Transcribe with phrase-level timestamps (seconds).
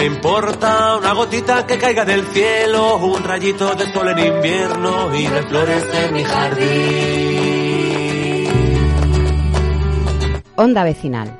[0.00, 5.26] Me importa una gotita que caiga del cielo, un rayito de sol en invierno y
[5.26, 6.70] de flores en mi jardín.
[10.56, 11.36] Onda vecinal.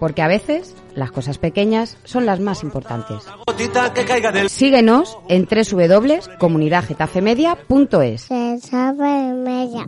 [0.00, 3.26] Porque a veces las cosas pequeñas son las más importantes.
[3.26, 8.22] Una gotita que caiga del Síguenos en www.comunidadgetafermedia.es.
[8.22, 9.86] Se sabe media.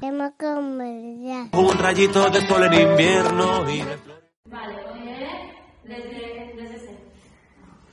[1.53, 4.25] Un rayito de sol en invierno y de flores.
[4.45, 5.27] Vale, oye,
[5.85, 6.99] desde, desde cero.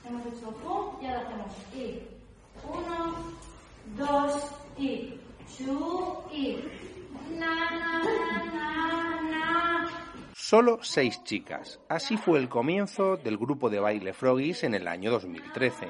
[0.08, 2.02] Hemos hecho pum y ahora hacemos y.
[2.68, 3.14] Uno,
[3.96, 5.14] dos y.
[5.56, 6.58] Chu y.
[7.38, 8.02] Na, na,
[8.52, 9.88] na, na.
[10.34, 11.80] Solo seis chicas.
[11.88, 15.88] Así fue el comienzo del grupo de baile Froggies en el año 2013.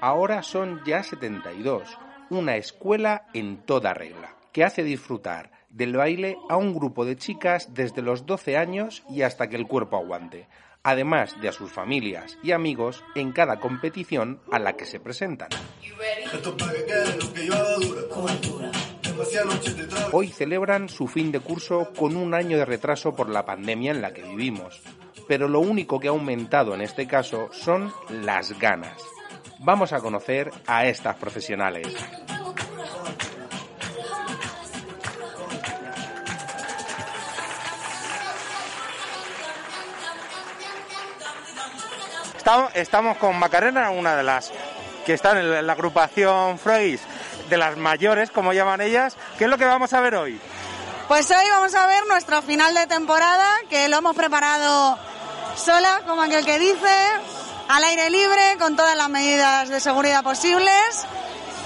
[0.00, 1.98] Ahora son ya 72,
[2.30, 7.72] una escuela en toda regla, que hace disfrutar del baile a un grupo de chicas
[7.72, 10.48] desde los 12 años y hasta que el cuerpo aguante,
[10.84, 15.48] además de a sus familias y amigos en cada competición a la que se presentan.
[20.12, 24.02] Hoy celebran su fin de curso con un año de retraso por la pandemia en
[24.02, 24.80] la que vivimos.
[25.26, 29.02] Pero lo único que ha aumentado en este caso son las ganas.
[29.60, 31.86] Vamos a conocer a estas profesionales.
[42.44, 44.52] Estamos, estamos con Macarena, una de las
[45.06, 47.00] que están en la agrupación Froggies,
[47.48, 49.16] de las mayores, como llaman ellas.
[49.38, 50.38] ¿Qué es lo que vamos a ver hoy?
[51.08, 54.98] Pues hoy vamos a ver nuestro final de temporada, que lo hemos preparado
[55.56, 56.94] sola, como aquel que dice,
[57.70, 61.06] al aire libre, con todas las medidas de seguridad posibles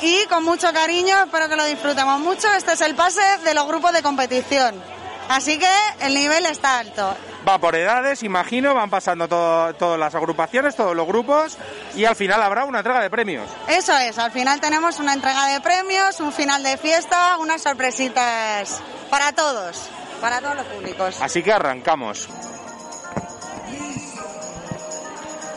[0.00, 2.46] y con mucho cariño, espero que lo disfrutemos mucho.
[2.52, 4.80] Este es el pase de los grupos de competición.
[5.28, 5.68] Así que
[6.00, 7.14] el nivel está alto.
[7.46, 11.56] Va por edades, imagino, van pasando todo- todas las agrupaciones, todos los grupos
[11.94, 13.48] y al final habrá una entrega de premios.
[13.68, 18.80] Eso es, al final tenemos una entrega de premios, un final de fiesta, unas sorpresitas
[19.10, 19.88] para todos,
[20.20, 21.20] para todos los públicos.
[21.20, 22.28] Así que arrancamos.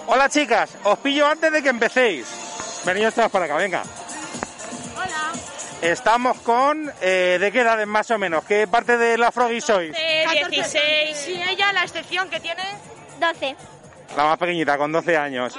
[0.07, 2.27] Hola chicas, os pillo antes de que empecéis.
[2.85, 3.83] Venidos todas para acá, venga.
[5.81, 6.91] Estamos con...
[7.01, 8.43] eh, ¿De qué edades más o menos?
[8.45, 9.91] ¿Qué parte de la Froggy sois?
[9.91, 11.27] De 16.
[11.29, 12.61] Y ella, la excepción que tiene.
[13.19, 13.55] 12.
[14.15, 15.57] La más pequeñita, con 12 años.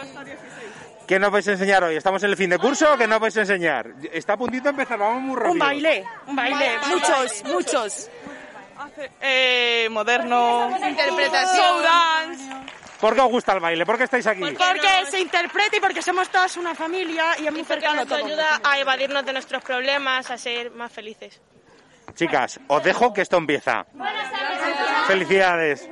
[1.06, 1.96] ¿Qué nos vais a enseñar hoy?
[1.96, 3.86] ¿Estamos en el fin de curso o qué nos vais a enseñar?
[4.12, 5.52] Está a puntito de empezar, vamos muy rápido.
[5.52, 8.10] Un baile, un baile, muchos, muchos.
[9.20, 11.56] Eh, moderno, Interpretación.
[11.56, 12.44] show dance,
[13.02, 13.84] ¿Por qué os gusta el baile?
[13.84, 14.40] ¿Por qué estáis aquí?
[14.42, 18.06] porque se interpreta y porque somos todas una familia y es muy Porque cercano nos
[18.06, 18.24] todo.
[18.24, 21.40] ayuda a evadirnos de nuestros problemas, a ser más felices.
[22.14, 23.84] Chicas, os dejo que esto empieza.
[25.08, 25.88] Felicidades.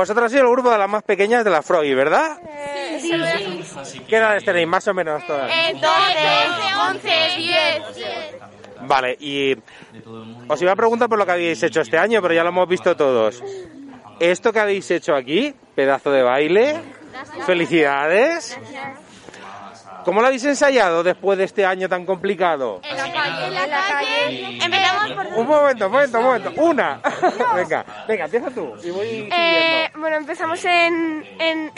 [0.00, 2.38] Vosotros sois el grupo de las más pequeñas de la Froggy, ¿verdad?
[4.08, 5.52] ¿Qué edades tenéis más o menos todas?
[5.74, 5.86] 12,
[6.90, 7.82] 11, 10.
[8.80, 9.54] Vale, y
[10.48, 12.66] os iba a preguntar por lo que habéis hecho este año, pero ya lo hemos
[12.66, 13.42] visto todos.
[14.18, 16.80] Esto que habéis hecho aquí, pedazo de baile,
[17.44, 18.58] felicidades.
[20.04, 22.80] ¿Cómo lo habéis ensayado después de este año tan complicado?
[22.82, 24.58] En la calle, en la calle.
[24.64, 25.26] Empezamos por.
[25.38, 26.52] Un momento, un momento, un momento.
[26.56, 27.00] Una.
[27.54, 28.72] venga, venga, empieza tú.
[28.82, 31.72] Y voy Eh, bueno, empezamos en, en-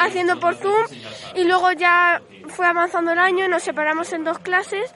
[0.00, 0.86] haciendo por Zoom
[1.34, 4.94] y luego ya fue avanzando el año y nos separamos en dos clases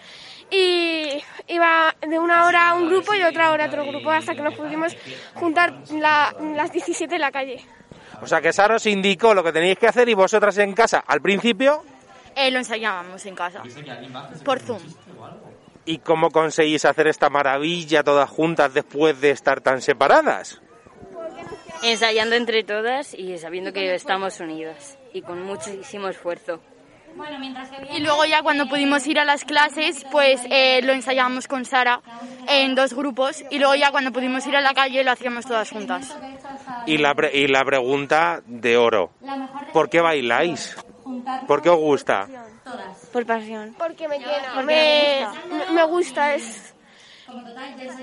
[0.50, 4.10] y iba de una hora a un grupo y de otra hora a otro grupo
[4.10, 4.96] hasta que nos pudimos
[5.34, 7.64] juntar la- las 17 en la calle.
[8.22, 11.04] O sea, que Sara os indicó lo que teníais que hacer y vosotras en casa,
[11.06, 11.82] al principio,
[12.36, 13.62] Eh, lo ensayábamos en casa.
[14.44, 14.80] Por Zoom.
[15.86, 20.60] ¿y cómo conseguís hacer esta maravilla todas juntas después de estar tan separadas?
[21.82, 26.60] Ensayando entre todas y sabiendo que estamos unidas y con muchísimo esfuerzo.
[27.92, 32.00] Y luego ya cuando pudimos ir a las clases, pues eh, lo ensayábamos con Sara
[32.46, 35.70] en dos grupos y luego ya cuando pudimos ir a la calle lo hacíamos todas
[35.70, 36.16] juntas.
[36.86, 39.10] Y la, pre- y la pregunta de oro.
[39.72, 40.76] ¿Por qué bailáis?
[41.46, 42.28] ¿Por qué os gusta?
[43.12, 43.74] Por pasión.
[43.78, 44.62] Porque me llena.
[44.62, 46.74] Me, me- me gusta, es,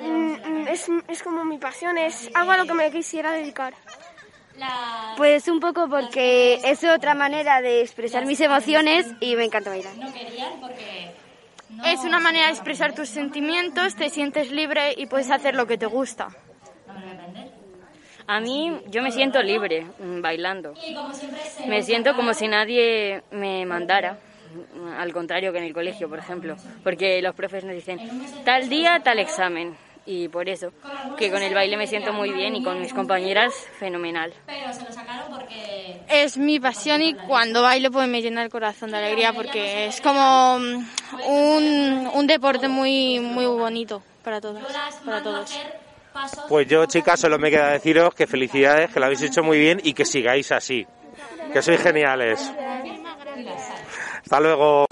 [0.01, 0.87] mm, es.
[1.07, 3.73] Es como mi pasión, es algo a lo que me quisiera dedicar.
[5.15, 9.93] Pues un poco porque es otra manera de expresar mis emociones y me encanta bailar.
[11.85, 15.77] Es una manera de expresar tus sentimientos, te sientes libre y puedes hacer lo que
[15.77, 16.27] te gusta.
[18.27, 20.73] A mí yo me siento libre mm, bailando.
[21.65, 24.17] Me siento como si nadie me mandara,
[24.75, 28.01] mm, al contrario que en el colegio, por ejemplo, porque los profes nos dicen
[28.43, 29.77] tal día, tal examen.
[30.05, 30.71] Y por eso,
[31.17, 34.33] que con el baile me siento muy bien y con mis compañeras fenomenal.
[36.09, 39.99] Es mi pasión y cuando bailo pues me llena el corazón de alegría porque es
[40.01, 40.85] como mm,
[41.21, 45.65] un, un deporte muy muy bonito para todos, para todos.
[46.47, 49.79] Pues yo, chicas, solo me queda deciros que felicidades, que lo habéis hecho muy bien
[49.83, 50.85] y que sigáis así.
[51.51, 52.53] Que sois geniales.
[54.23, 54.85] Hasta luego.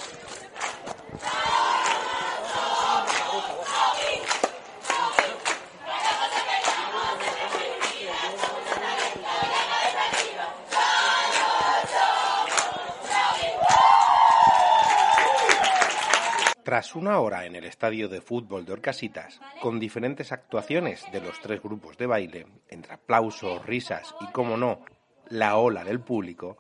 [16.76, 21.40] Tras una hora en el estadio de fútbol de Orcasitas, con diferentes actuaciones de los
[21.40, 24.82] tres grupos de baile, entre aplausos, risas y, como no,
[25.30, 26.58] la ola del público,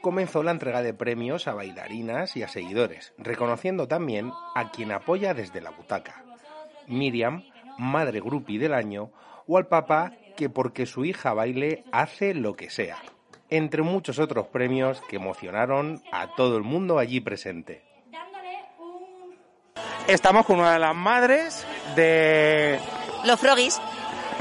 [0.00, 5.32] comenzó la entrega de premios a bailarinas y a seguidores, reconociendo también a quien apoya
[5.32, 6.24] desde la butaca.
[6.88, 7.44] Miriam,
[7.78, 9.12] madre grupi del año,
[9.46, 12.98] o al papá que porque su hija baile hace lo que sea,
[13.48, 17.91] entre muchos otros premios que emocionaron a todo el mundo allí presente.
[20.12, 21.64] Estamos con una de las madres
[21.96, 22.78] de
[23.24, 23.80] Los frogis.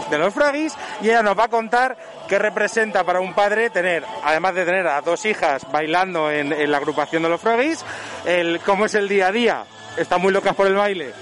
[0.09, 1.95] de los Froggies y ella nos va a contar
[2.27, 6.69] qué representa para un padre tener, además de tener a dos hijas bailando en, en
[6.71, 7.85] la agrupación de los Froggies,
[8.25, 9.63] el cómo es el día a día.
[9.95, 11.13] ¿Están muy locas por el baile?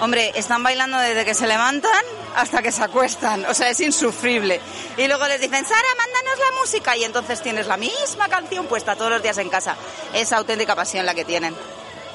[0.00, 1.90] Hombre, están bailando desde que se levantan
[2.36, 3.46] hasta que se acuestan.
[3.46, 4.60] O sea, es insufrible.
[4.98, 6.94] Y luego les dicen, Sara, mándanos la música.
[6.98, 9.74] Y entonces tienes la misma canción puesta todos los días en casa.
[10.12, 11.54] Es auténtica pasión la que tienen.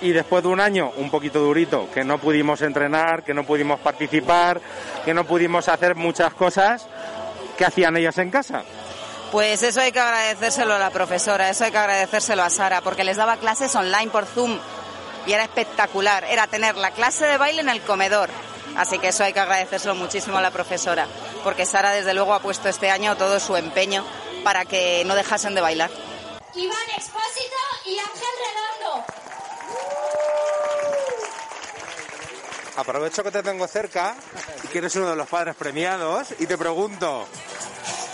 [0.02, 3.80] Y después de un año un poquito durito, que no pudimos entrenar, que no pudimos
[3.80, 4.60] participar,
[5.06, 6.88] que no pudimos hacer muchas cosas,
[7.58, 8.64] ¿qué hacían ellas en casa?
[9.32, 13.04] Pues eso hay que agradecérselo a la profesora, eso hay que agradecérselo a Sara, porque
[13.04, 14.60] les daba clases online por Zoom.
[15.28, 18.30] Y era espectacular, era tener la clase de baile en el comedor.
[18.76, 21.08] Así que eso hay que agradecérselo muchísimo a la profesora,
[21.44, 24.04] porque Sara desde luego ha puesto este año todo su empeño
[24.44, 25.92] para que no dejasen de bailar.
[26.56, 27.56] Iván Expósito
[27.86, 28.30] y Ángel
[28.82, 29.06] Redondo.
[32.78, 34.16] Aprovecho que te tengo cerca,
[34.72, 37.28] que eres uno de los padres premiados, y te pregunto,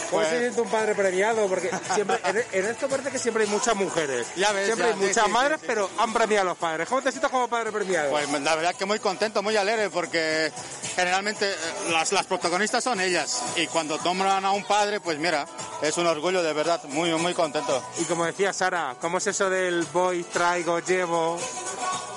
[0.10, 1.48] ¿cómo Pues- se siente un padre premiado?
[1.48, 4.26] Porque siempre, en, en esto parece que siempre hay muchas mujeres.
[4.36, 6.58] Ya ves, siempre ya, hay sí, muchas sí, madres, sí, pero han premiado a los
[6.58, 6.88] padres.
[6.90, 8.10] ¿Cómo te sientes como padre premiado?
[8.10, 10.52] Pues la verdad que muy contento, muy alegre, porque
[10.96, 11.56] generalmente eh,
[11.92, 13.42] las, las protagonistas son ellas.
[13.58, 15.46] Y cuando nombran a un padre, pues mira,
[15.84, 17.84] es un orgullo de verdad, muy, muy contento.
[18.00, 21.38] Y como decía Sara, ¿cómo es eso del voy, traigo, llevo?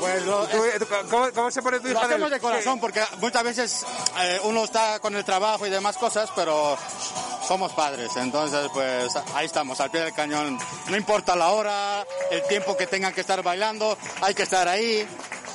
[0.01, 2.81] Pues lo- ¿Tú- tú- ¿cómo, cómo se pone tu Lo hija hacemos del- de corazón,
[2.81, 3.87] porque muchas veces
[4.21, 6.77] eh, uno está con el trabajo y demás cosas, pero
[7.47, 10.59] somos padres, entonces pues ahí estamos, al pie del cañón.
[10.89, 15.07] No importa la hora, el tiempo que tengan que estar bailando, hay que estar ahí.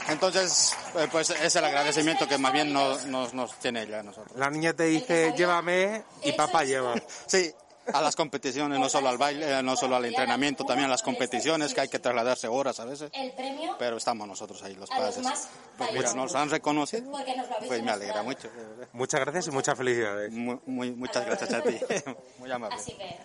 [0.08, 4.04] Entonces, eh, pues es el agradecimiento que más bien nos, nos, nos tiene ella a
[4.04, 4.38] nosotros.
[4.38, 6.94] La niña te dice, llévame, y papá lleva.
[7.26, 7.52] Sí,
[7.94, 11.02] a las competiciones, no solo al baile, eh, no solo al entrenamiento, también a las
[11.02, 13.10] competiciones, que hay que trasladarse horas a veces.
[13.14, 15.18] El premio Pero estamos nosotros ahí, los padres.
[15.78, 17.12] Pues mira, nos han reconocido,
[17.68, 18.50] pues me alegra mucho.
[18.94, 20.32] Muchas gracias y muchas felicidades.
[20.32, 21.78] Muy, muy- muchas gracias a ti.
[22.40, 22.76] Muy amable.
[22.76, 23.18] Así que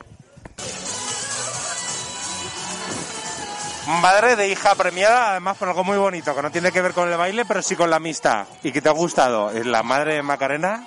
[4.02, 7.10] Madre de hija premiada, además por algo muy bonito, que no tiene que ver con
[7.10, 8.46] el baile, pero sí con la amistad.
[8.62, 9.50] ¿Y que te ha gustado?
[9.50, 10.86] ¿Es la madre de Macarena?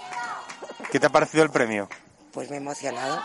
[0.92, 1.90] ¿Qué te ha parecido el premio?
[2.32, 3.22] Pues me he emocionado.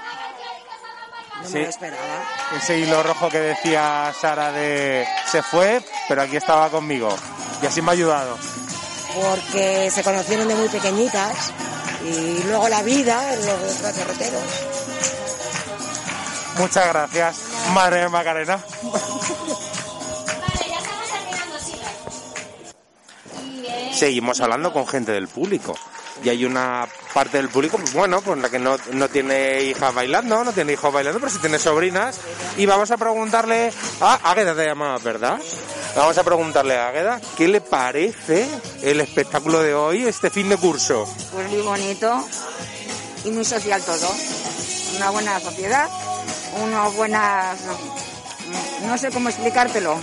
[1.42, 1.54] No Sí.
[1.54, 2.25] me lo esperaba.
[2.57, 7.14] Ese hilo rojo que decía Sara de se fue, pero aquí estaba conmigo.
[7.62, 8.37] Y así me ha ayudado.
[9.14, 11.52] Porque se conocieron de muy pequeñitas
[12.04, 14.42] y luego la vida, los extraterreteros.
[16.59, 17.37] Muchas gracias,
[17.73, 18.59] madre de Macarena.
[23.92, 25.75] Seguimos hablando con gente del público.
[26.22, 30.42] Y hay una parte del público, bueno, pues la que no, no tiene hijas bailando,
[30.44, 32.18] no tiene hijos bailando, pero sí tiene sobrinas.
[32.56, 35.38] Y vamos a preguntarle a Águeda te llamaba, ¿verdad?
[35.96, 38.48] Vamos a preguntarle a Águeda qué le parece
[38.82, 41.08] el espectáculo de hoy, este fin de curso.
[41.32, 42.25] Pues muy bonito
[43.25, 44.08] y muy social todo.
[44.96, 45.88] una buena sociedad,
[46.62, 47.58] unas buenas,
[48.87, 49.98] no sé cómo explicártelo,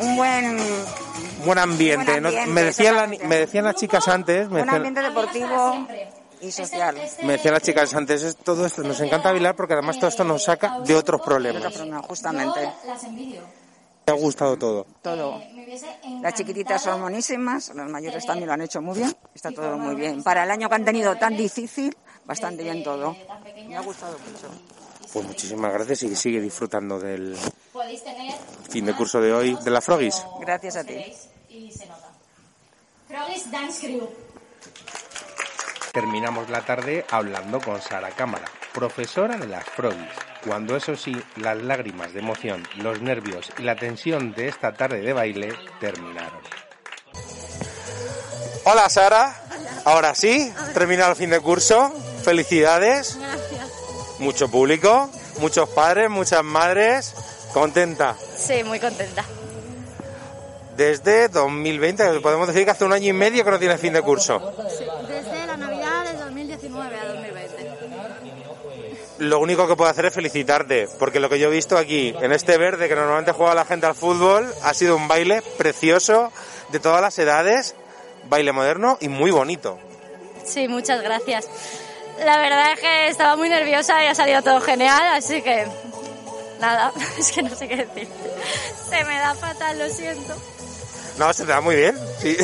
[0.00, 0.58] un buen
[1.44, 2.10] Buen ambiente.
[2.12, 2.28] Buen ¿no?
[2.28, 5.86] ambiente, me, decían la- me decían las chicas antes, me un decían, ambiente deportivo
[6.40, 6.96] y social.
[7.22, 10.24] me decían las chicas antes, es todo esto, nos encanta bailar porque además todo esto
[10.24, 11.72] nos saca de otros problemas.
[12.08, 12.72] justamente.
[12.86, 13.42] Las envidio.
[14.04, 14.84] Me ha gustado todo.
[15.00, 15.40] Todo.
[16.22, 19.94] Las chiquititas son monísimas, los mayores también lo han hecho muy bien, está todo muy
[19.94, 20.22] bien.
[20.24, 23.16] Para el año que han tenido tan difícil, bastante bien todo.
[23.68, 24.48] Me ha gustado mucho.
[25.12, 27.36] Pues muchísimas gracias y sigue disfrutando del
[28.70, 30.24] fin de curso de hoy de la Frogis.
[30.40, 30.96] Gracias a ti.
[33.12, 34.08] Froggies Dance Crew.
[35.92, 39.98] Terminamos la tarde hablando con Sara Cámara, profesora de las Frogis.
[40.46, 45.02] Cuando eso sí, las lágrimas de emoción, los nervios y la tensión de esta tarde
[45.02, 46.40] de baile terminaron.
[48.64, 49.42] Hola Sara,
[49.84, 51.92] ahora sí, terminado el fin de curso.
[52.24, 54.20] Felicidades, Gracias.
[54.20, 57.14] mucho público, muchos padres, muchas madres.
[57.52, 58.16] Contenta.
[58.38, 59.22] Sí, muy contenta.
[60.82, 64.02] Desde 2020, podemos decir que hace un año y medio que no tiene fin de
[64.02, 64.52] curso.
[65.06, 67.70] desde la Navidad de 2019 a 2020.
[69.18, 72.32] Lo único que puedo hacer es felicitarte, porque lo que yo he visto aquí, en
[72.32, 76.32] este verde que normalmente juega la gente al fútbol, ha sido un baile precioso,
[76.70, 77.76] de todas las edades,
[78.28, 79.78] baile moderno y muy bonito.
[80.44, 81.48] Sí, muchas gracias.
[82.24, 85.64] La verdad es que estaba muy nerviosa y ha salido todo genial, así que
[86.60, 88.08] nada, es que no sé qué decir.
[88.90, 90.34] Se me da fatal, lo siento.
[91.22, 92.36] No, se te da muy bien, sí.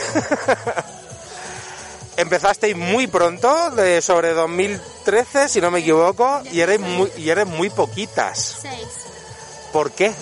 [2.16, 7.48] Empezasteis muy pronto, de sobre 2013, si no me equivoco, y eres muy, y eres
[7.48, 8.58] muy poquitas.
[8.62, 8.86] Seis.
[9.72, 10.12] ¿Por qué?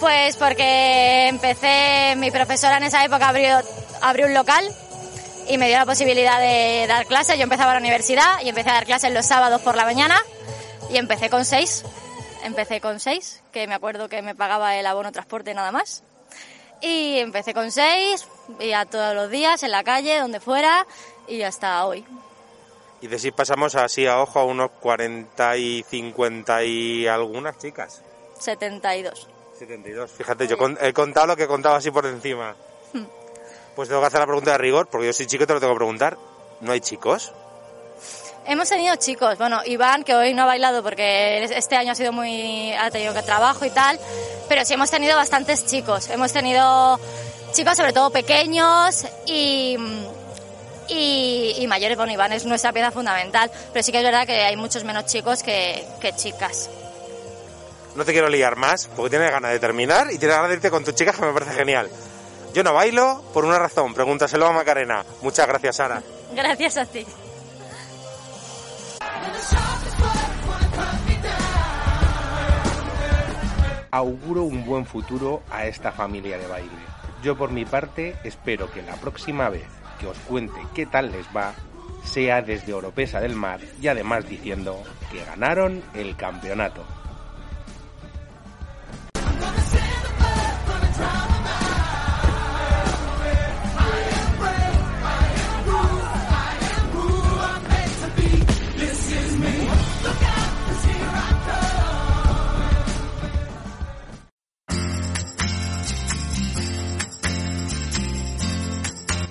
[0.00, 3.60] Pues porque empecé, mi profesora en esa época abrió,
[4.00, 4.74] abrió un local
[5.46, 7.36] y me dio la posibilidad de dar clases.
[7.36, 10.18] Yo empezaba la universidad y empecé a dar clases los sábados por la mañana
[10.88, 11.84] y empecé con seis.
[12.44, 16.02] Empecé con seis, que me acuerdo que me pagaba el abono transporte nada más.
[16.80, 18.26] Y empecé con seis,
[18.60, 20.86] y a todos los días, en la calle, donde fuera,
[21.26, 22.04] y hasta hoy.
[23.00, 28.02] Y de si pasamos así a ojo a unos 40 y 50 y algunas chicas.
[28.38, 29.28] 72.
[29.58, 30.10] 72.
[30.12, 32.54] Fíjate, yo con- he contado lo que he contado así por encima.
[33.74, 35.60] Pues tengo que hacer la pregunta de rigor, porque yo soy chico y te lo
[35.60, 36.16] tengo que preguntar.
[36.60, 37.32] ¿No hay chicos?
[38.48, 42.12] Hemos tenido chicos, bueno, Iván, que hoy no ha bailado porque este año ha sido
[42.12, 43.98] muy, ha tenido que trabajo y tal,
[44.48, 46.08] pero sí hemos tenido bastantes chicos.
[46.10, 47.00] Hemos tenido
[47.52, 49.76] chicos sobre todo pequeños y,
[50.86, 51.96] y, y mayores.
[51.96, 55.06] Bueno, Iván es nuestra pieza fundamental, pero sí que es verdad que hay muchos menos
[55.06, 56.70] chicos que, que chicas.
[57.96, 60.70] No te quiero liar más, porque tienes ganas de terminar y tienes ganas de irte
[60.70, 61.90] con tus chicas, que me parece genial.
[62.54, 65.04] Yo no bailo por una razón, pregúntaselo a Macarena.
[65.22, 66.00] Muchas gracias, Sara.
[66.32, 67.04] Gracias a ti.
[73.90, 76.68] Auguro un buen futuro a esta familia de baile.
[77.22, 79.66] Yo por mi parte espero que la próxima vez
[79.98, 81.54] que os cuente qué tal les va,
[82.04, 86.84] sea desde Oropesa del Mar y además diciendo que ganaron el campeonato.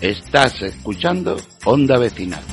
[0.06, 1.36] Estás escuchando
[1.66, 2.44] Onda Vecinal.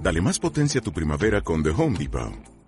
[0.00, 2.53] Dale más potencia a tu primavera con The Home Depot.